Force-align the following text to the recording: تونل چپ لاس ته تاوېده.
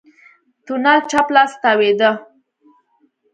تونل 0.65 0.99
چپ 1.11 1.27
لاس 1.35 1.51
ته 1.53 1.57
تاوېده. 1.63 2.11